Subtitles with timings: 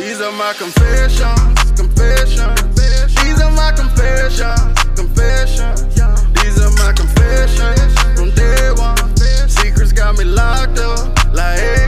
[0.00, 2.74] These are my confessions, confessions.
[3.20, 5.84] These are my confessions, confessions.
[6.40, 8.96] These are my confessions from day one.
[9.46, 11.79] Secrets got me locked up like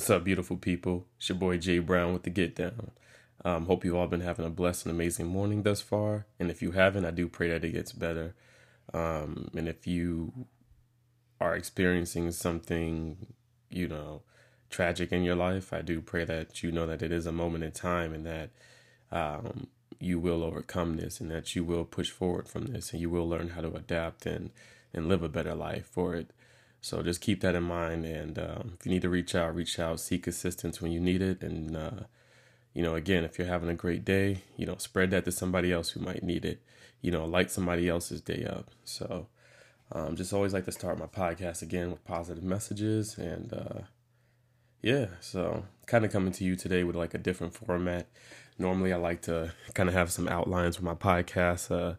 [0.00, 1.04] What's up, beautiful people?
[1.18, 2.92] It's your boy Jay Brown with the Get Down.
[3.44, 6.24] Um, hope you've all been having a blessed and amazing morning thus far.
[6.38, 8.34] And if you haven't, I do pray that it gets better.
[8.94, 10.46] Um, and if you
[11.38, 13.26] are experiencing something,
[13.68, 14.22] you know,
[14.70, 17.64] tragic in your life, I do pray that you know that it is a moment
[17.64, 18.48] in time and that
[19.12, 19.66] um,
[19.98, 23.28] you will overcome this and that you will push forward from this and you will
[23.28, 24.48] learn how to adapt and,
[24.94, 26.30] and live a better life for it.
[26.80, 28.04] So just keep that in mind.
[28.06, 31.22] And um, if you need to reach out, reach out, seek assistance when you need
[31.22, 31.42] it.
[31.42, 32.04] And, uh,
[32.72, 35.72] you know, again, if you're having a great day, you know, spread that to somebody
[35.72, 36.62] else who might need it.
[37.02, 38.70] You know, light somebody else's day up.
[38.84, 39.26] So
[39.92, 43.18] um, just always like to start my podcast again with positive messages.
[43.18, 43.80] And uh,
[44.82, 48.06] yeah, so kind of coming to you today with like a different format.
[48.58, 51.70] Normally, I like to kind of have some outlines for my podcast.
[51.70, 51.94] Uh,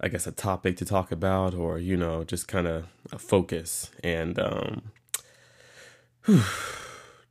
[0.00, 3.90] I guess a topic to talk about, or you know, just kind of a focus.
[4.02, 4.92] And um,
[6.24, 6.42] whew,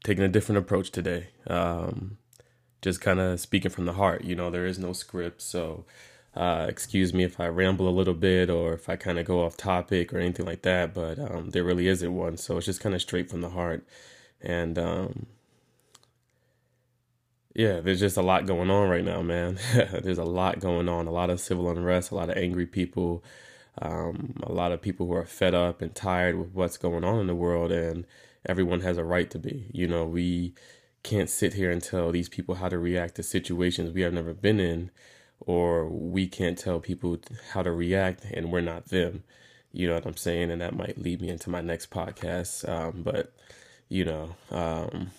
[0.03, 1.29] taking a different approach today.
[1.47, 2.17] Um,
[2.81, 4.23] just kind of speaking from the heart.
[4.23, 5.85] You know, there is no script, so
[6.35, 9.43] uh, excuse me if I ramble a little bit or if I kind of go
[9.43, 10.93] off topic or anything like that.
[10.93, 13.85] But um, there really isn't one, so it's just kind of straight from the heart.
[14.41, 15.25] And um,
[17.57, 19.57] yeah, there's just a lot going on right now, man.
[19.73, 23.23] there's a lot going on, a lot of civil unrest, a lot of angry people,
[23.81, 27.19] um, a lot of people who are fed up and tired with what's going on
[27.19, 28.05] in the world, and
[28.45, 29.65] everyone has a right to be.
[29.73, 30.53] You know, we
[31.01, 34.35] can't sit here and tell these people how to react to situations we have never
[34.35, 34.91] been in,
[35.39, 37.17] or we can't tell people
[37.53, 39.23] how to react and we're not them.
[39.71, 40.51] You know what I'm saying?
[40.51, 42.69] And that might lead me into my next podcast.
[42.69, 43.33] Um, but,
[43.89, 45.09] you know, um,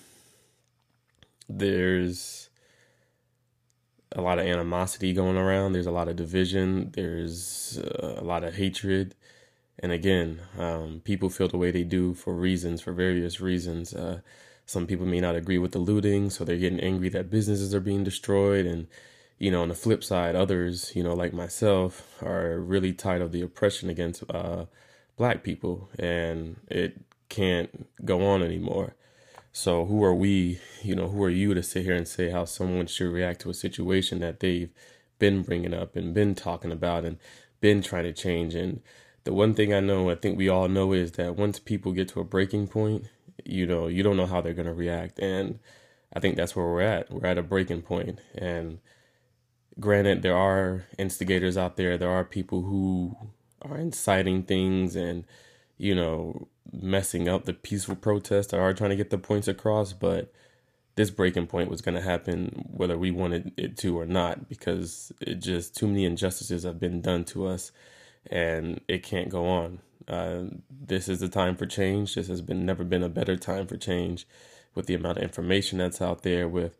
[1.49, 2.51] there's
[4.13, 5.73] a lot of animosity going around.
[5.73, 6.91] There's a lot of division.
[6.93, 9.15] There's uh, a lot of hatred.
[9.81, 13.95] And again, um, people feel the way they do for reasons, for various reasons.
[13.95, 14.21] Uh,
[14.67, 17.81] some people may not agree with the looting, so they're getting angry that businesses are
[17.81, 18.67] being destroyed.
[18.67, 18.89] And,
[19.39, 23.33] you know, on the flip side, others, you know, like myself, are really tired of
[23.33, 24.65] the oppression against uh,
[25.17, 25.89] black people.
[25.99, 28.95] And it can't go on anymore.
[29.59, 32.45] So who are we, you know, who are you to sit here and say how
[32.45, 34.71] someone should react to a situation that they've
[35.19, 37.19] been bringing up and been talking about and
[37.61, 38.55] been trying to change?
[38.55, 38.83] And
[39.25, 42.07] the one thing I know, I think we all know, is that once people get
[42.11, 43.07] to a breaking point,
[43.45, 45.19] you know, you don't know how they're going to react.
[45.19, 45.59] And
[46.13, 47.11] I think that's where we're at.
[47.11, 48.21] We're at a breaking point.
[48.37, 48.79] And
[49.81, 53.17] granted, there are instigators out there, there are people who
[53.63, 55.25] are inciting things and,
[55.79, 59.93] you know, messing up the peaceful protest or are trying to get the points across,
[59.93, 60.33] but
[60.97, 65.13] this breaking point was going to happen whether we wanted it to or not because
[65.21, 67.71] it just too many injustices have been done to us
[68.31, 69.79] and it can't go on.
[70.09, 72.15] Uh, this is the time for change.
[72.15, 74.27] This has been never been a better time for change
[74.75, 76.77] with the amount of information that's out there, with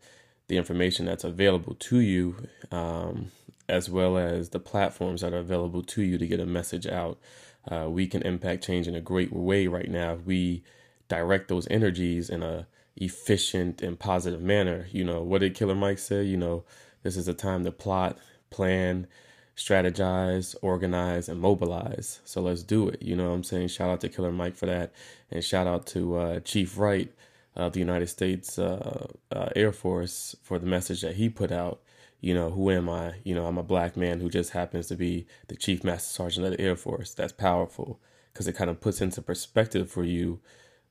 [0.47, 2.35] the information that's available to you,
[2.71, 3.31] um,
[3.69, 7.19] as well as the platforms that are available to you to get a message out
[7.67, 10.63] uh, we can impact change in a great way right now if we
[11.07, 14.87] direct those energies in a efficient and positive manner.
[14.91, 16.23] You know, what did Killer Mike say?
[16.23, 16.63] You know,
[17.03, 18.17] this is a time to plot,
[18.49, 19.07] plan,
[19.55, 22.21] strategize, organize, and mobilize.
[22.25, 23.01] So let's do it.
[23.01, 23.69] You know what I'm saying?
[23.69, 24.93] Shout out to Killer Mike for that.
[25.31, 27.11] And shout out to uh, Chief Wright
[27.55, 31.81] of the United States uh, uh, Air Force for the message that he put out
[32.21, 33.15] you know, who am I?
[33.23, 36.45] You know, I'm a black man who just happens to be the chief master sergeant
[36.45, 37.13] of the Air Force.
[37.13, 37.99] That's powerful
[38.33, 40.39] because it kind of puts into perspective for you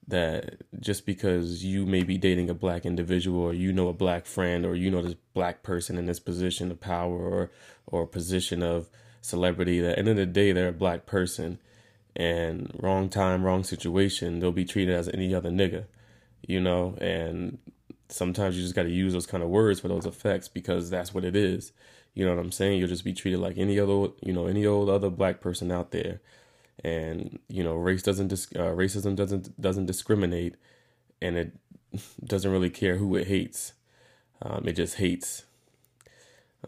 [0.07, 4.25] that just because you may be dating a black individual or you know a black
[4.25, 7.51] friend or you know this black person in this position of power or
[7.87, 8.89] or position of
[9.21, 11.59] celebrity, at the end of the day they're a black person
[12.17, 15.85] and wrong time, wrong situation, they'll be treated as any other nigga.
[16.47, 17.59] You know, and
[18.09, 21.15] sometimes you just got to use those kind of words for those effects because that's
[21.15, 21.73] what it is.
[22.15, 22.79] You know what I'm saying?
[22.79, 25.91] You'll just be treated like any other, you know, any old other black person out
[25.93, 26.21] there.
[26.85, 30.57] And you know, race doesn't dis- uh, racism doesn't doesn't discriminate,
[31.23, 31.53] and it
[32.25, 33.73] doesn't really care who it hates.
[34.43, 35.45] Um, it just hates.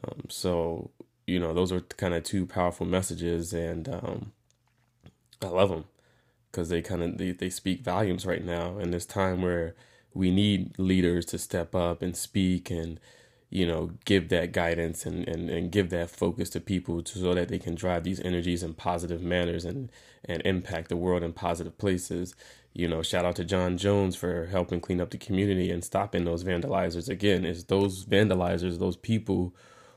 [0.04, 0.90] Um, so
[1.26, 4.32] you know, those are kind of two powerful messages, and um,
[5.42, 5.84] I love them.
[6.50, 9.74] because they kind of they, they speak volumes right now in this time where
[10.14, 12.98] we need leaders to step up and speak and
[13.48, 17.34] you know give that guidance and, and, and give that focus to people to, so
[17.34, 19.90] that they can drive these energies in positive manners and
[20.24, 22.34] and impact the world in positive places.
[22.72, 26.24] You know shout out to Jon Jones for helping clean up the community and stopping
[26.24, 27.44] those vandalizers again.
[27.44, 29.54] It's those vandalizers those people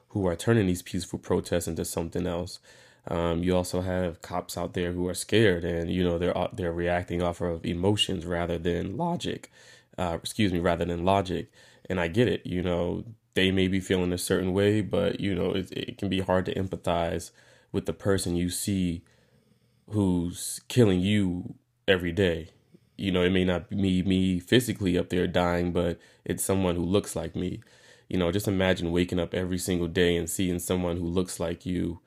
[0.09, 2.59] who are turning these peaceful protests into something else.
[3.07, 6.71] Um, you also have cops out there who are scared and you know they're they're
[6.71, 9.51] reacting off of emotions rather than logic
[9.97, 11.51] uh, excuse me rather than logic
[11.89, 13.03] and i get it you know
[13.33, 16.45] they may be feeling a certain way, but you know, it, it can be hard
[16.45, 17.31] to empathize
[17.71, 19.03] with the person you see
[19.89, 21.55] who's killing you
[21.87, 22.49] every day.
[22.97, 26.83] You know, it may not be me physically up there dying, but it's someone who
[26.83, 27.61] looks like me.
[28.07, 31.65] You know, just imagine waking up every single day and seeing someone who looks like
[31.65, 32.01] you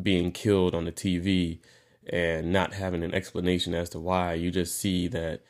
[0.00, 1.60] being killed on the TV
[2.10, 4.34] and not having an explanation as to why.
[4.34, 5.42] You just see that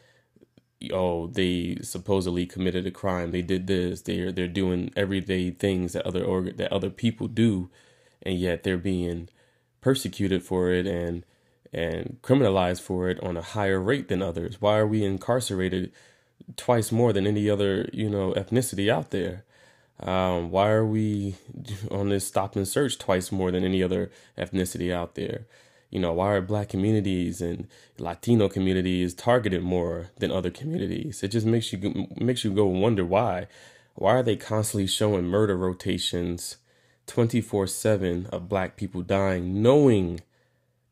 [0.93, 3.31] oh they supposedly committed a crime.
[3.33, 4.03] They did this.
[4.03, 7.71] They're they're doing everyday things that other org- that other people do
[8.23, 9.29] and yet they're being
[9.81, 11.25] persecuted for it and
[11.73, 14.61] and criminalized for it on a higher rate than others.
[14.61, 15.93] Why are we incarcerated
[16.57, 19.45] twice more than any other you know ethnicity out there?
[20.01, 21.37] Um, why are we
[21.91, 25.47] on this stop and search twice more than any other ethnicity out there
[25.91, 27.67] you know, why are black communities and
[27.99, 31.23] Latino communities targeted more than other communities?
[31.23, 33.47] It just makes you makes you go wonder why.
[33.95, 36.59] Why are they constantly showing murder rotations
[37.07, 40.21] 24/7 of black people dying knowing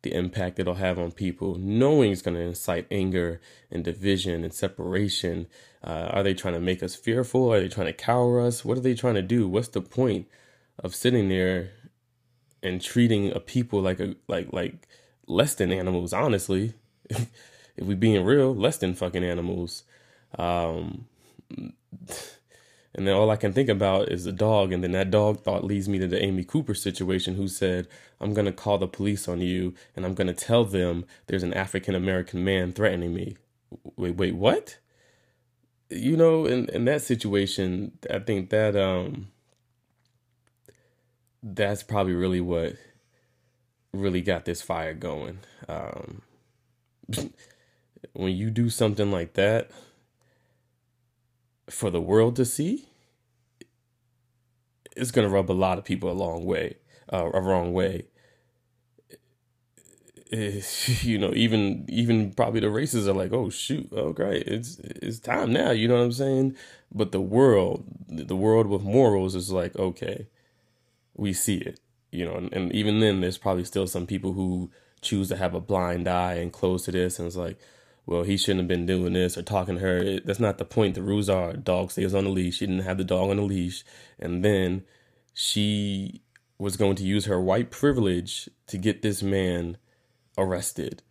[0.02, 3.40] the impact it'll have on people, knowing it's going to incite anger
[3.70, 5.46] and division and separation?
[5.84, 7.52] Uh, are they trying to make us fearful?
[7.52, 8.64] Are they trying to cower us?
[8.64, 9.46] What are they trying to do?
[9.46, 10.26] What's the point
[10.78, 11.70] of sitting there
[12.66, 14.88] and treating a people like a like like
[15.26, 16.74] less than animals honestly
[17.10, 17.28] if
[17.78, 19.84] we being real less than fucking animals
[20.38, 21.06] um
[22.96, 25.64] and then all I can think about is the dog, and then that dog thought
[25.64, 27.88] leads me to the Amy Cooper situation, who said,
[28.22, 31.42] I'm going to call the police on you, and I'm going to tell them there's
[31.42, 33.36] an African American man threatening me.
[33.96, 34.78] Wait, wait, what?
[35.90, 39.28] You know, in, in that situation, I think that um
[41.54, 42.74] that's probably really what
[43.92, 45.38] really got this fire going.
[45.68, 46.22] Um,
[48.12, 49.70] when you do something like that
[51.70, 52.88] for the world to see,
[54.96, 56.76] it's gonna rub a lot of people a long way,
[57.12, 58.06] uh, a wrong way.
[60.32, 65.20] you know, even even probably the races are like, oh shoot, oh great, it's it's
[65.20, 65.70] time now.
[65.70, 66.56] You know what I'm saying?
[66.92, 70.26] But the world, the world with morals is like, okay,
[71.16, 71.80] we see it,
[72.10, 74.70] you know, and, and even then, there's probably still some people who
[75.00, 77.58] choose to have a blind eye and close to this, and it's like,
[78.06, 79.98] well, he shouldn't have been doing this or talking to her.
[79.98, 80.94] It, that's not the point.
[80.94, 82.58] The rules are dog stays on the leash.
[82.58, 83.84] She didn't have the dog on the leash,
[84.18, 84.84] and then
[85.34, 86.22] she
[86.58, 89.76] was going to use her white privilege to get this man
[90.38, 91.02] arrested,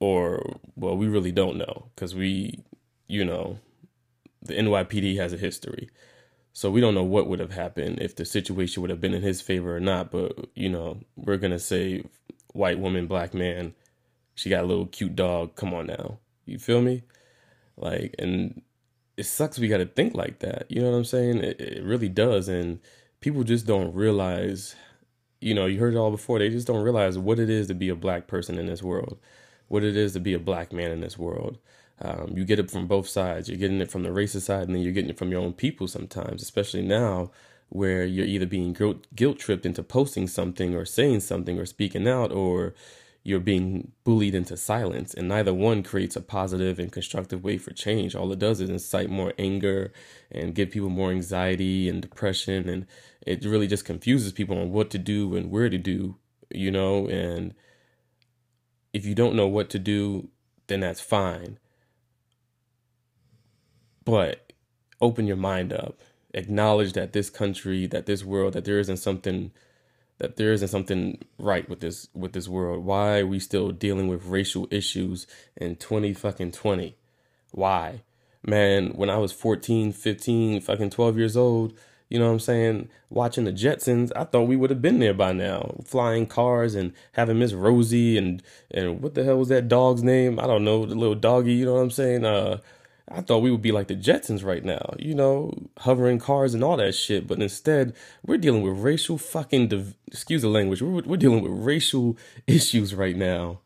[0.00, 2.64] or well, we really don't know because we,
[3.06, 3.58] you know,
[4.42, 5.88] the NYPD has a history.
[6.52, 9.22] So we don't know what would have happened if the situation would have been in
[9.22, 10.10] his favor or not.
[10.10, 12.04] But you know, we're gonna say
[12.52, 13.74] white woman, black man.
[14.34, 15.56] She got a little cute dog.
[15.56, 17.02] Come on now, you feel me?
[17.76, 18.62] Like, and
[19.16, 19.58] it sucks.
[19.58, 20.66] We got to think like that.
[20.68, 21.38] You know what I'm saying?
[21.38, 22.80] It, it really does, and
[23.20, 24.74] people just don't realize.
[25.40, 26.38] You know, you heard it all before.
[26.38, 29.18] They just don't realize what it is to be a black person in this world,
[29.68, 31.58] what it is to be a black man in this world.
[32.02, 33.48] Um, you get it from both sides.
[33.48, 35.52] You're getting it from the racist side, and then you're getting it from your own
[35.52, 37.30] people sometimes, especially now
[37.68, 42.32] where you're either being guilt, tripped into posting something or saying something or speaking out,
[42.32, 42.74] or
[43.22, 45.14] you're being bullied into silence.
[45.14, 48.14] And neither one creates a positive and constructive way for change.
[48.14, 49.92] All it does is incite more anger
[50.30, 52.68] and give people more anxiety and depression.
[52.68, 52.86] And
[53.24, 56.16] it really just confuses people on what to do and where to do,
[56.50, 57.06] you know.
[57.06, 57.54] And
[58.92, 60.28] if you don't know what to do,
[60.66, 61.58] then that's fine
[64.04, 64.52] but
[65.00, 65.98] open your mind up.
[66.34, 69.50] Acknowledge that this country that this world that there isn't something
[70.18, 72.84] that there isn't something right with this with this world.
[72.84, 76.96] Why are we still dealing with racial issues in 20 fucking 20
[77.52, 78.02] why?
[78.44, 81.74] Man when i was 14 15 fucking 12 years old
[82.08, 82.88] you know what i'm saying?
[83.10, 85.76] Watching the jetsons i thought we would have been there by now.
[85.84, 90.40] Flying cars and having miss rosie and and what the hell was that dog's name?
[90.40, 92.24] I don't know the little doggy you know what i'm saying?
[92.24, 92.58] Uh
[93.12, 96.64] I thought we would be like the Jetsons right now, you know, hovering cars and
[96.64, 97.26] all that shit.
[97.28, 97.94] But instead,
[98.26, 102.94] we're dealing with racial fucking, div- excuse the language, we're, we're dealing with racial issues
[102.94, 103.60] right now.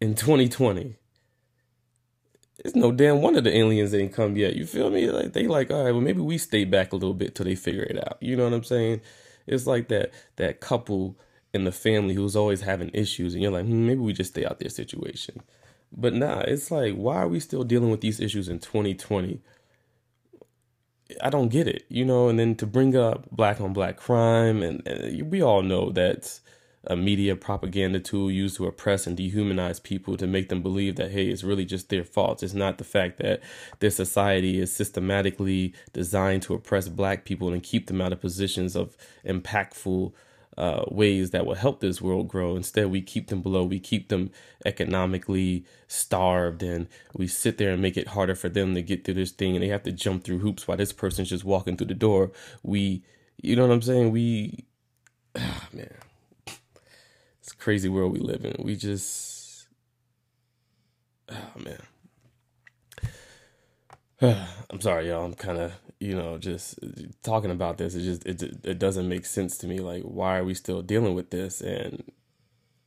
[0.00, 0.96] in 2020.
[2.64, 4.56] It's no damn wonder the aliens ain't come yet.
[4.56, 5.10] You feel me?
[5.10, 7.56] Like they like, all right, well maybe we stay back a little bit till they
[7.56, 8.18] figure it out.
[8.20, 9.02] You know what I'm saying?
[9.46, 11.18] It's like that that couple
[11.54, 14.46] in the family who's always having issues, and you're like, hmm, maybe we just stay
[14.46, 15.42] out their situation.
[15.92, 19.40] But nah, it's like, why are we still dealing with these issues in 2020?
[21.22, 22.28] I don't get it, you know.
[22.28, 26.40] And then to bring up black on black crime, and, and we all know that
[26.88, 31.10] a media propaganda tool used to oppress and dehumanize people to make them believe that
[31.10, 32.42] hey, it's really just their fault.
[32.42, 33.40] It's not the fact that
[33.80, 38.76] their society is systematically designed to oppress black people and keep them out of positions
[38.76, 40.12] of impactful
[40.56, 42.56] uh, ways that will help this world grow.
[42.56, 43.64] Instead, we keep them below.
[43.64, 44.30] We keep them
[44.64, 49.14] economically starved, and we sit there and make it harder for them to get through
[49.14, 51.88] this thing, and they have to jump through hoops while this person's just walking through
[51.88, 52.32] the door.
[52.62, 53.04] We,
[53.42, 54.12] you know what I'm saying?
[54.12, 54.64] We,
[55.36, 55.94] ah, man,
[57.40, 58.56] it's crazy world we live in.
[58.64, 59.68] We just,
[61.30, 61.82] oh man.
[64.22, 65.24] I'm sorry, y'all.
[65.24, 66.78] I'm kind of, you know, just
[67.22, 67.94] talking about this.
[67.94, 69.80] It just it it doesn't make sense to me.
[69.80, 71.60] Like, why are we still dealing with this?
[71.60, 72.02] And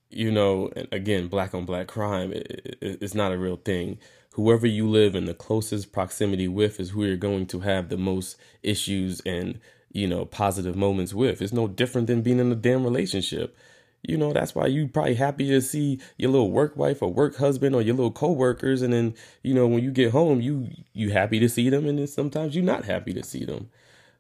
[0.10, 4.00] you know, again, black on black crime, it, it, it's not a real thing.
[4.34, 7.98] Whoever you live in the closest proximity with is who you're going to have the
[7.98, 9.60] most issues and
[9.92, 11.42] you know positive moments with.
[11.42, 13.56] It's no different than being in a damn relationship.
[14.04, 17.36] You know, that's why you probably happy to see your little work wife or work
[17.36, 19.14] husband or your little coworkers, and then
[19.44, 22.56] you know when you get home, you you happy to see them, and then sometimes
[22.56, 23.70] you're not happy to see them.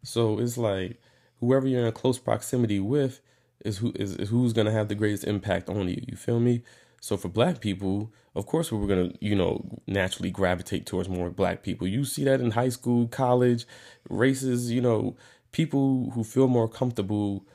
[0.03, 0.99] So it's like
[1.39, 3.21] whoever you're in close proximity with
[3.63, 6.03] is who is, is who's gonna have the greatest impact on you.
[6.07, 6.61] You feel me?
[7.01, 11.63] So for black people, of course, we're gonna you know naturally gravitate towards more black
[11.63, 11.87] people.
[11.87, 13.65] You see that in high school, college,
[14.09, 14.71] races.
[14.71, 15.15] You know,
[15.51, 17.45] people who feel more comfortable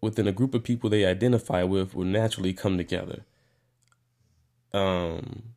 [0.00, 3.24] within a group of people they identify with will naturally come together.
[4.72, 5.54] Um,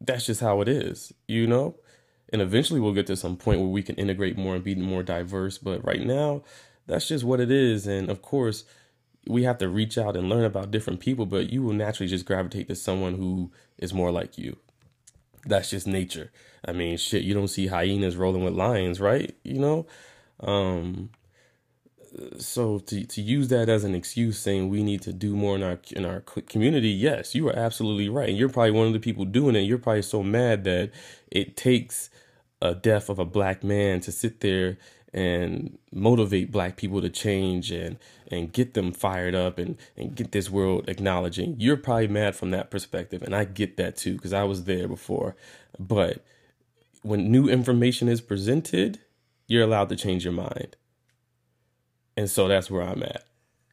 [0.00, 1.76] that's just how it is, you know?
[2.32, 5.02] And eventually we'll get to some point where we can integrate more and be more
[5.02, 5.58] diverse.
[5.58, 6.42] But right now,
[6.86, 7.86] that's just what it is.
[7.86, 8.64] And of course,
[9.26, 12.26] we have to reach out and learn about different people, but you will naturally just
[12.26, 14.56] gravitate to someone who is more like you.
[15.46, 16.30] That's just nature.
[16.66, 19.34] I mean, shit, you don't see hyenas rolling with lions, right?
[19.44, 19.86] You know?
[20.40, 21.10] Um,
[22.38, 25.62] so to to use that as an excuse saying we need to do more in
[25.62, 28.28] our in our community yes you are absolutely right.
[28.28, 29.60] And you're probably one of the people doing it.
[29.60, 30.90] You're probably so mad that
[31.30, 32.10] it takes
[32.62, 34.78] a death of a black man to sit there
[35.12, 37.98] and motivate black people to change and
[38.30, 41.56] and get them fired up and and get this world acknowledging.
[41.58, 44.88] You're probably mad from that perspective and I get that too because I was there
[44.88, 45.36] before.
[45.78, 46.24] But
[47.02, 49.00] when new information is presented
[49.46, 50.76] you're allowed to change your mind
[52.16, 53.24] and so that's where I'm at.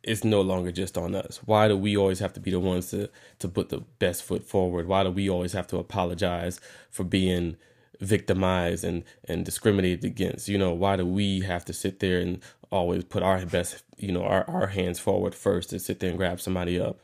[0.04, 1.42] It's no longer just on us.
[1.46, 4.44] Why do we always have to be the ones to to put the best foot
[4.44, 4.88] forward?
[4.88, 7.58] Why do we always have to apologize for being
[8.00, 10.48] victimized and and discriminated against?
[10.48, 14.12] You know, why do we have to sit there and always put our best, you
[14.12, 17.00] know, our, our hands forward first to sit there and grab somebody up?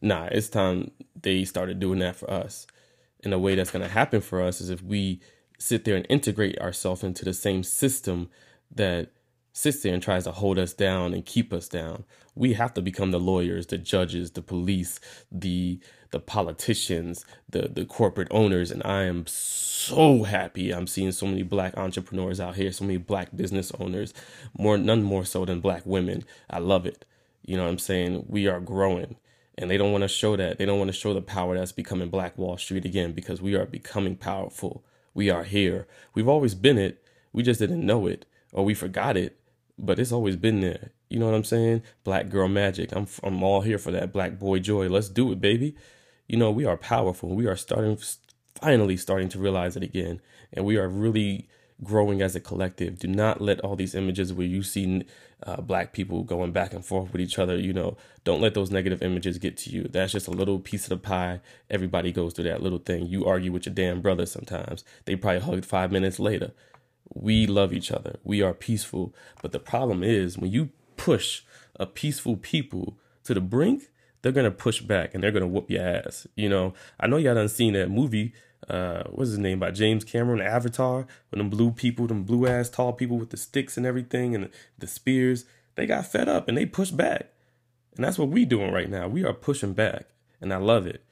[0.00, 2.66] Nah, it's time they started doing that for us.
[3.24, 5.20] And the way that's gonna happen for us is if we
[5.58, 8.28] sit there and integrate ourselves into the same system
[8.72, 9.10] that
[9.56, 12.04] sits there and tries to hold us down and keep us down.
[12.34, 15.00] We have to become the lawyers, the judges, the police,
[15.32, 21.26] the the politicians, the the corporate owners and I am so happy I'm seeing so
[21.26, 24.12] many black entrepreneurs out here, so many black business owners,
[24.58, 26.24] more none more so than black women.
[26.50, 27.06] I love it.
[27.42, 28.26] You know what I'm saying?
[28.28, 29.16] We are growing
[29.56, 30.58] and they don't want to show that.
[30.58, 33.54] They don't want to show the power that's becoming Black Wall Street again because we
[33.54, 34.84] are becoming powerful.
[35.14, 35.86] We are here.
[36.12, 37.02] We've always been it.
[37.32, 39.38] We just didn't know it or we forgot it
[39.78, 40.92] but it's always been there.
[41.08, 41.82] You know what I'm saying?
[42.04, 42.92] Black girl magic.
[42.92, 44.12] I'm I'm all here for that.
[44.12, 44.88] Black boy joy.
[44.88, 45.76] Let's do it, baby.
[46.26, 47.30] You know we are powerful.
[47.30, 47.98] We are starting
[48.60, 50.20] finally starting to realize it again,
[50.52, 51.48] and we are really
[51.82, 52.98] growing as a collective.
[52.98, 55.04] Do not let all these images where you see
[55.46, 57.58] uh, black people going back and forth with each other.
[57.58, 59.84] You know, don't let those negative images get to you.
[59.84, 61.40] That's just a little piece of the pie.
[61.70, 63.06] Everybody goes through that little thing.
[63.06, 64.84] You argue with your damn brother sometimes.
[65.04, 66.52] They probably hugged five minutes later.
[67.14, 68.18] We love each other.
[68.24, 69.14] We are peaceful.
[69.42, 71.42] But the problem is when you push
[71.78, 73.90] a peaceful people to the brink,
[74.22, 76.26] they're gonna push back and they're gonna whoop your ass.
[76.34, 78.32] You know, I know y'all done seen that movie.
[78.68, 82.68] Uh, what's his name by James Cameron, Avatar, with them blue people, them blue ass
[82.68, 85.44] tall people with the sticks and everything and the spears.
[85.76, 87.28] They got fed up and they pushed back,
[87.94, 89.06] and that's what we doing right now.
[89.06, 90.06] We are pushing back,
[90.40, 91.04] and I love it.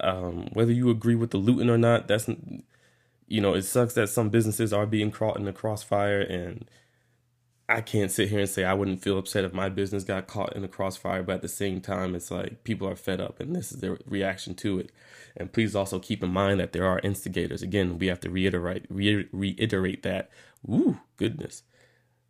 [0.00, 2.28] Um, whether you agree with the looting or not, that's
[3.26, 6.68] you know, it sucks that some businesses are being caught in the crossfire and
[7.68, 10.54] I can't sit here and say I wouldn't feel upset if my business got caught
[10.54, 13.56] in the crossfire, but at the same time, it's like people are fed up and
[13.56, 14.92] this is their reaction to it.
[15.36, 17.62] And please also keep in mind that there are instigators.
[17.62, 20.30] Again, we have to reiterate re- reiterate that.
[20.68, 21.62] Ooh, goodness,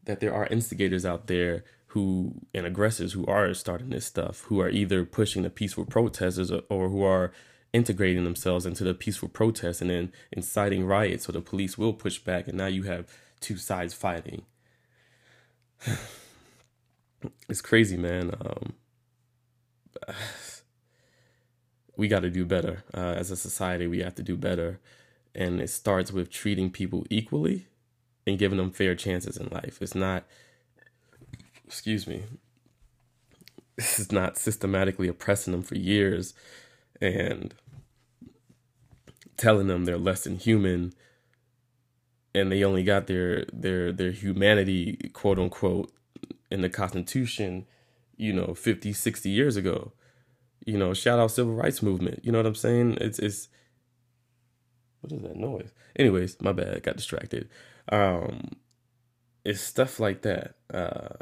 [0.04, 4.60] that there are instigators out there who and aggressors who are starting this stuff, who
[4.60, 7.32] are either pushing the peaceful protesters or, or who are
[7.74, 12.18] integrating themselves into the peaceful protests and then inciting riots so the police will push
[12.18, 13.06] back and now you have
[13.40, 14.42] two sides fighting
[17.48, 18.32] it's crazy, man.
[18.40, 18.74] Um,
[21.96, 23.86] we got to do better uh, as a society.
[23.86, 24.80] We have to do better,
[25.34, 27.66] and it starts with treating people equally
[28.26, 29.78] and giving them fair chances in life.
[29.80, 30.24] It's not,
[31.66, 32.24] excuse me,
[33.76, 36.34] this is not systematically oppressing them for years
[37.00, 37.54] and
[39.44, 40.90] telling them they're less than human
[42.34, 45.92] and they only got their their their humanity quote unquote
[46.50, 47.66] in the constitution
[48.16, 49.92] you know 50 60 years ago.
[50.64, 52.24] You know shout out civil rights movement.
[52.24, 52.96] You know what i'm saying?
[53.02, 53.48] It's it's
[55.02, 55.74] what is that noise?
[55.94, 57.50] Anyways my bad got distracted.
[57.92, 58.52] Um
[59.44, 61.16] it's stuff like that uh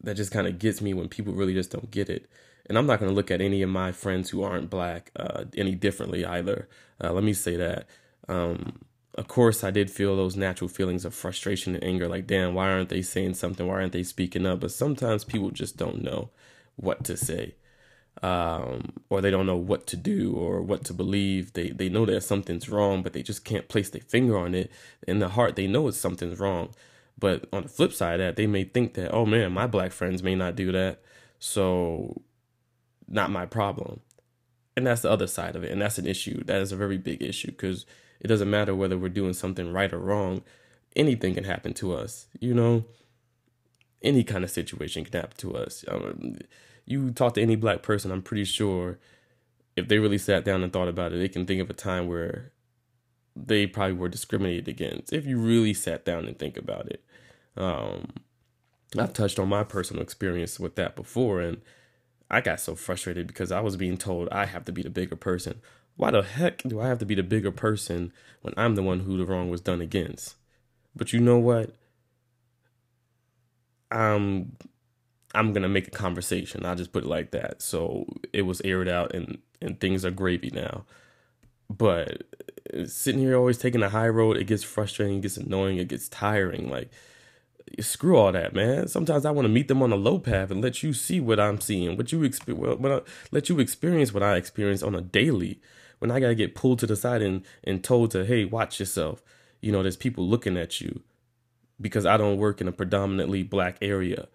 [0.00, 2.28] that just kind of gets me when people really just don't get it
[2.68, 5.44] and i'm not going to look at any of my friends who aren't black uh
[5.56, 6.68] any differently either
[7.02, 7.86] uh let me say that
[8.28, 8.78] um
[9.16, 12.70] of course, I did feel those natural feelings of frustration and anger like, damn, why
[12.70, 13.66] aren't they saying something?
[13.66, 14.60] Why aren't they speaking up?
[14.60, 16.30] But sometimes people just don't know
[16.76, 17.54] what to say.
[18.22, 21.52] Um, or they don't know what to do or what to believe.
[21.52, 24.70] They they know that something's wrong, but they just can't place their finger on it.
[25.06, 26.74] In the heart, they know it's something's wrong.
[27.18, 29.92] But on the flip side of that, they may think that, oh man, my black
[29.92, 31.00] friends may not do that.
[31.38, 32.22] So
[33.08, 34.00] not my problem.
[34.76, 35.70] And that's the other side of it.
[35.70, 36.42] And that's an issue.
[36.44, 37.86] That is a very big issue because
[38.20, 40.42] it doesn't matter whether we're doing something right or wrong.
[40.96, 42.84] Anything can happen to us, you know?
[44.02, 45.84] Any kind of situation can happen to us.
[45.88, 46.38] Um,
[46.86, 48.98] you talk to any black person, I'm pretty sure
[49.76, 52.06] if they really sat down and thought about it, they can think of a time
[52.06, 52.52] where
[53.34, 55.12] they probably were discriminated against.
[55.12, 57.04] If you really sat down and think about it.
[57.56, 58.08] Um,
[58.96, 61.60] I've touched on my personal experience with that before, and
[62.30, 65.16] I got so frustrated because I was being told I have to be the bigger
[65.16, 65.60] person.
[65.96, 69.00] Why the heck do I have to be the bigger person when I'm the one
[69.00, 70.36] who the wrong was done against?
[70.96, 71.74] But you know what?
[73.90, 74.56] I'm
[75.34, 76.64] I'm gonna make a conversation.
[76.64, 77.62] I'll just put it like that.
[77.62, 80.84] So it was aired out and and things are gravy now.
[81.70, 82.24] But
[82.72, 85.88] uh, sitting here always taking the high road, it gets frustrating, it gets annoying, it
[85.88, 86.70] gets tiring.
[86.70, 86.90] Like
[87.82, 88.88] screw all that, man.
[88.88, 91.40] Sometimes I want to meet them on a low path and let you see what
[91.40, 95.60] I'm seeing, what you experience, well, let you experience what I experience on a daily
[95.98, 99.22] when I gotta get pulled to the side and, and told to, hey, watch yourself.
[99.60, 101.02] You know, there's people looking at you
[101.80, 104.28] because I don't work in a predominantly black area.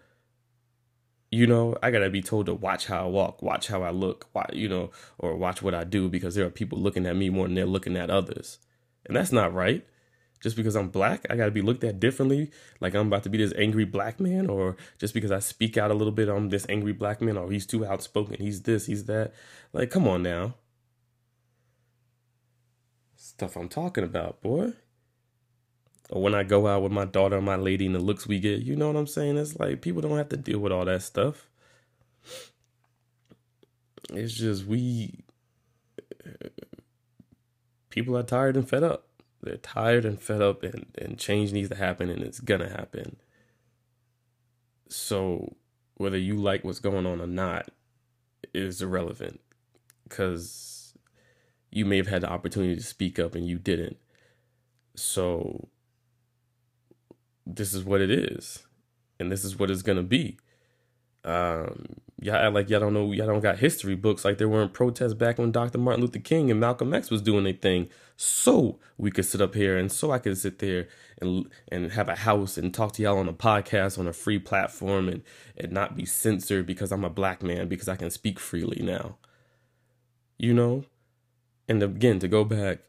[1.32, 4.28] You know, I gotta be told to watch how I walk, watch how I look,
[4.52, 7.46] you know, or watch what I do because there are people looking at me more
[7.46, 8.58] than they're looking at others.
[9.06, 9.86] And that's not right.
[10.42, 13.38] Just because I'm black, I gotta be looked at differently, like I'm about to be
[13.38, 16.66] this angry black man, or just because I speak out a little bit, I'm this
[16.70, 19.34] angry black man, or he's too outspoken, he's this, he's that.
[19.74, 20.56] Like, come on now
[23.40, 24.74] stuff I'm talking about, boy.
[26.10, 28.40] Or when I go out with my daughter and my lady and the looks we
[28.40, 29.38] get, you know what I'm saying?
[29.38, 31.48] It's like people don't have to deal with all that stuff.
[34.12, 35.24] It's just we
[37.90, 39.09] people are tired and fed up.
[39.42, 43.18] They're tired and fed up and, and change needs to happen and it's gonna happen.
[44.90, 45.56] So
[45.96, 47.70] whether you like what's going on or not
[48.54, 49.40] is irrelevant.
[50.10, 50.94] Cause
[51.72, 53.98] you may have had the opportunity to speak up and you didn't.
[54.96, 55.70] So
[57.46, 58.64] this is what it is.
[59.20, 60.38] And this is what it's gonna be.
[61.24, 61.86] Um,
[62.22, 65.38] y'all like y'all don't know y'all don't got history books like there weren't protests back
[65.38, 65.78] when Dr.
[65.78, 67.90] Martin Luther King and Malcolm X was doing their thing.
[68.18, 70.88] So we could sit up here and so I could sit there
[71.22, 74.40] and and have a house and talk to y'all on a podcast on a free
[74.40, 75.24] platform and,
[75.58, 79.18] and not be censored because I'm a black man because I can speak freely now.
[80.38, 80.86] You know?
[81.70, 82.80] and again to go back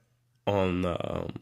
[0.46, 1.34] on um,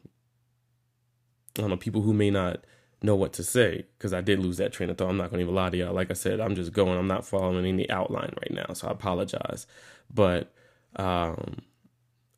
[1.59, 2.65] on the people who may not
[3.03, 5.11] know what to say because I did lose that train of thought.
[5.11, 5.95] I'm not going to even lie to y'all.
[5.95, 6.99] Like I said, I'm just going.
[6.99, 9.67] I'm not following any outline right now, so I apologize.
[10.13, 10.53] But
[10.97, 11.63] um,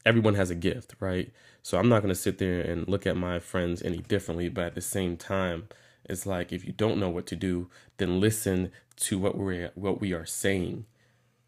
[0.04, 1.30] everyone has a gift, right?
[1.62, 4.48] So I'm not going to sit there and look at my friends any differently.
[4.48, 5.68] But at the same time,
[6.08, 10.00] it's like if you don't know what to do, then listen to what we're what
[10.00, 10.84] we are saying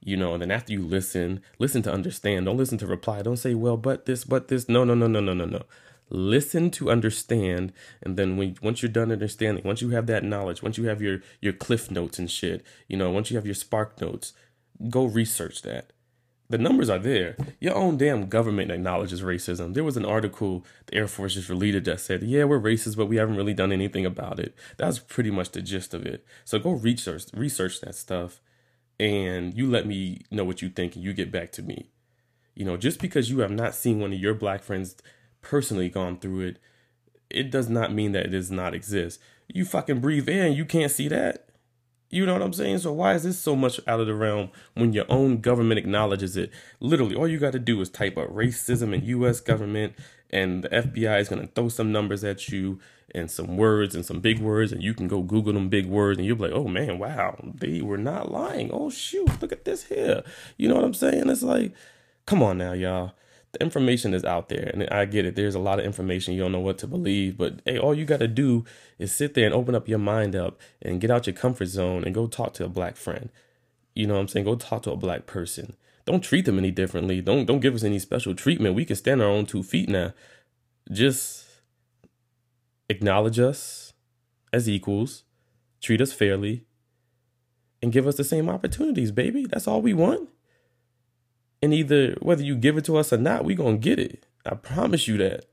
[0.05, 2.47] you know, and then after you listen, listen to understand.
[2.47, 3.23] Don't listen to reply.
[3.23, 4.69] Don't say, well, but this, but this.
[4.69, 5.63] No, no, no, no, no, no, no.
[6.15, 7.73] Listen to understand
[8.03, 11.01] and then when once you're done understanding once you have that knowledge once you have
[11.01, 14.33] your your CliffNotes and shit you know once you have your SparkNotes
[14.91, 15.93] go research that.
[16.51, 17.37] The numbers are there.
[17.61, 19.73] Your own damn government acknowledges racism.
[19.73, 23.07] There was an article the air force just released that said yeah we're racist but
[23.07, 24.55] we haven't really done anything about it.
[24.77, 26.27] That's pretty much the gist of it.
[26.45, 28.43] So go research research that stuff
[29.01, 31.91] and you let me know what you think and you get back to me.
[32.55, 34.97] You know just because you have not seen one of your black friends
[35.43, 36.59] personally gone through it,
[37.29, 39.21] it does not mean that it does not exist.
[39.49, 41.49] You fucking breathe in, you can't see that.
[42.11, 42.79] You know what I'm saying?
[42.79, 46.37] So why is this so much out of the realm when your own government acknowledges
[46.37, 46.51] it?
[46.79, 49.41] Literally, all you got to do is type up racism in U.S.
[49.41, 49.95] government,
[50.29, 52.79] and the FBI is gonna throw some numbers at you
[53.15, 56.19] and some words and some big words, and you can go Google them big words,
[56.19, 58.71] and you'll be like, oh man, wow, they were not lying.
[58.71, 60.23] Oh shoot, look at this here.
[60.59, 61.31] You know what I'm saying?
[61.31, 61.73] It's like,
[62.27, 63.13] come on now, y'all
[63.53, 65.37] the information is out there and I get it.
[65.37, 66.35] There's a lot of information.
[66.35, 68.65] You don't know what to believe, but hey, all you got to do
[68.99, 72.05] is sit there and open up your mind up and get out your comfort zone
[72.05, 73.29] and go talk to a black friend.
[73.95, 74.47] You know what I'm saying?
[74.47, 75.77] Go talk to a black person.
[76.07, 77.21] Don't treat them any differently.
[77.21, 78.75] Don't don't give us any special treatment.
[78.75, 80.15] We can stand our own two feet now.
[80.91, 81.47] Just
[82.89, 83.93] acknowledge us
[84.53, 85.25] as equals,
[85.81, 86.65] treat us fairly,
[87.83, 89.47] and give us the same opportunities, baby.
[89.47, 90.29] That's all we want.
[91.63, 94.27] And either whether you give it to us or not, we gonna get it.
[94.45, 95.47] I promise you that.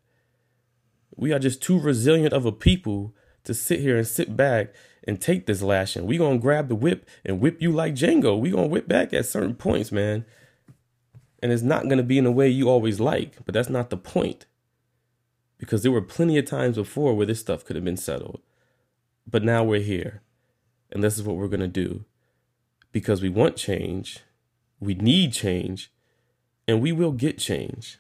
[1.16, 5.22] We are just too resilient of a people to sit here and sit back and
[5.22, 6.06] take this lashing.
[6.06, 8.40] We gonna grab the whip and whip you like Django.
[8.40, 10.26] We gonna whip back at certain points, man.
[11.42, 13.98] And it's not gonna be in a way you always like, but that's not the
[13.98, 14.46] point.
[15.58, 18.42] Because there were plenty of times before where this stuff could have been settled.
[19.28, 20.22] But now we're here.
[20.92, 22.06] And this is what we're gonna do.
[22.92, 24.20] Because we want change,
[24.80, 25.92] we need change,
[26.70, 27.98] and we will get change.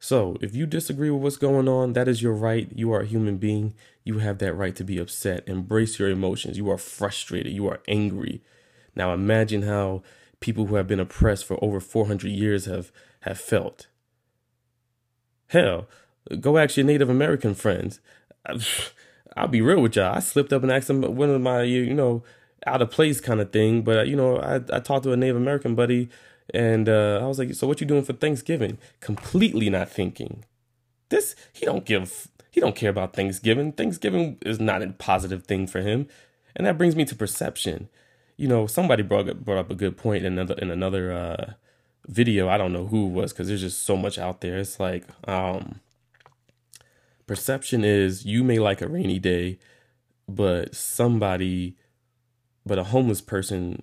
[0.00, 2.68] So, if you disagree with what's going on, that is your right.
[2.74, 3.74] You are a human being.
[4.02, 5.44] You have that right to be upset.
[5.46, 6.58] Embrace your emotions.
[6.58, 7.52] You are frustrated.
[7.52, 8.42] You are angry.
[8.96, 10.02] Now, imagine how
[10.40, 13.86] people who have been oppressed for over 400 years have, have felt.
[15.48, 15.86] Hell,
[16.40, 18.00] go ask your Native American friends.
[19.36, 20.16] I'll be real with y'all.
[20.16, 22.24] I slipped up and asked them one of my, you know,
[22.66, 23.82] out of place kind of thing.
[23.82, 26.08] But you know, I I talked to a Native American buddy,
[26.52, 30.44] and uh, I was like, "So what you doing for Thanksgiving?" Completely not thinking.
[31.08, 33.72] This he don't give he don't care about Thanksgiving.
[33.72, 36.08] Thanksgiving is not a positive thing for him,
[36.56, 37.88] and that brings me to perception.
[38.36, 41.52] You know, somebody brought up, brought up a good point in another in another uh,
[42.06, 42.48] video.
[42.48, 44.58] I don't know who it was because there's just so much out there.
[44.58, 45.80] It's like um,
[47.26, 49.58] perception is you may like a rainy day,
[50.28, 51.76] but somebody
[52.70, 53.82] but a homeless person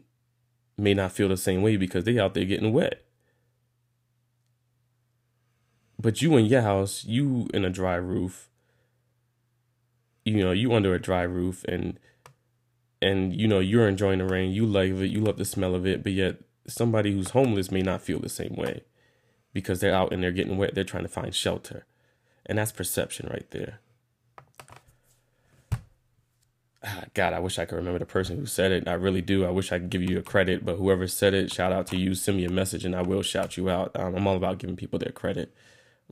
[0.77, 3.03] may not feel the same way because they out there getting wet.
[5.99, 8.47] But you in your house, you in a dry roof,
[10.23, 11.99] you know, you under a dry roof and
[13.01, 15.85] and you know, you're enjoying the rain, you love it, you love the smell of
[15.85, 18.85] it, but yet somebody who's homeless may not feel the same way
[19.51, 21.85] because they're out and they're getting wet, they're trying to find shelter.
[22.45, 23.81] And that's perception right there.
[26.76, 26.76] Ah,
[27.13, 28.87] God, I wish I could remember the person who said it.
[28.87, 29.45] I really do.
[29.45, 31.97] I wish I could give you a credit, but whoever said it, shout out to
[31.97, 32.15] you.
[32.15, 33.91] Send me a message and I will shout you out.
[33.95, 35.53] Um, I'm all about giving people their credit.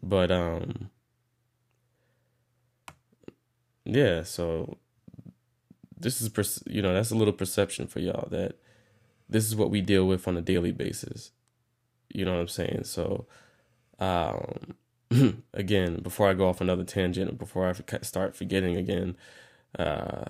[0.01, 0.89] But um
[3.85, 4.77] yeah, so
[5.99, 8.55] this is you know, that's a little perception for y'all that
[9.29, 11.31] this is what we deal with on a daily basis.
[12.13, 12.83] You know what I'm saying?
[12.85, 13.27] So
[13.99, 14.75] um
[15.53, 19.17] again, before I go off another tangent, before I start forgetting again,
[19.79, 20.25] uh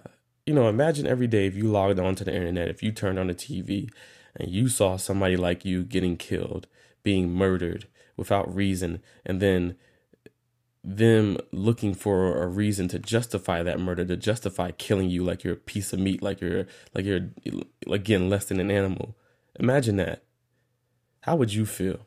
[0.46, 3.28] you know, imagine every day if you logged onto the internet, if you turned on
[3.28, 3.90] the TV
[4.36, 6.68] and you saw somebody like you getting killed,
[7.04, 9.76] being murdered without reason, and then
[10.84, 15.54] them looking for a reason to justify that murder, to justify killing you like you're
[15.54, 17.30] a piece of meat, like you're like you're
[17.88, 19.16] again less than an animal.
[19.60, 20.24] Imagine that.
[21.22, 22.02] How would you feel?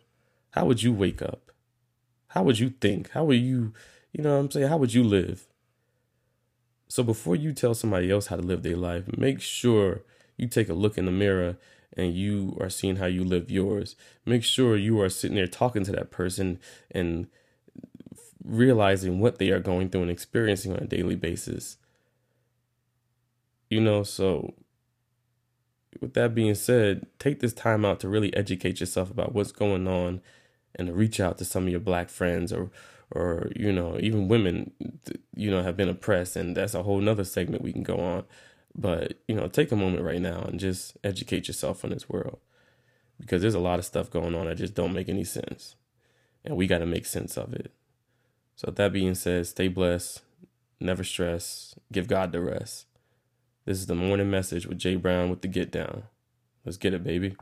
[0.51, 1.51] How would you wake up?
[2.29, 3.11] How would you think?
[3.11, 3.73] How would you,
[4.13, 4.69] you know what I'm saying?
[4.69, 5.48] How would you live?
[6.89, 10.03] So before you tell somebody else how to live their life, make sure
[10.37, 11.57] you take a look in the mirror
[11.97, 13.95] and you are seeing how you live yours.
[14.25, 16.59] Make sure you are sitting there talking to that person
[16.91, 17.27] and
[18.43, 21.77] realizing what they are going through and experiencing on a daily basis.
[23.69, 24.55] You know, so
[26.01, 29.87] with that being said, take this time out to really educate yourself about what's going
[29.87, 30.23] on
[30.75, 32.71] and reach out to some of your black friends or
[33.11, 34.73] or you know even women
[35.35, 38.25] you know have been oppressed and that's a whole nother segment we can go on
[38.75, 42.39] but you know take a moment right now and just educate yourself on this world
[43.19, 45.77] because there's a lot of stuff going on that just don't make any sense
[46.45, 47.73] and we got to make sense of it.
[48.57, 50.23] So, that being said, stay blessed,
[50.81, 52.87] never stress, give God the rest.
[53.65, 56.05] This is the morning message with Jay Brown with the Get Down.
[56.65, 57.37] Let's get it, baby.